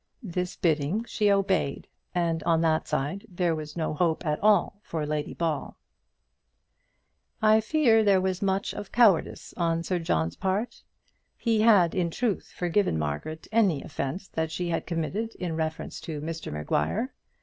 [0.23, 5.05] This bidding she obeyed, and on that side there was no hope at all for
[5.05, 5.77] Lady Ball.
[7.39, 10.81] I fear there was much of cowardice on Sir John's part.
[11.37, 16.19] He had, in truth, forgiven Margaret any offence that she had committed in reference to
[16.19, 17.13] Mr Maguire.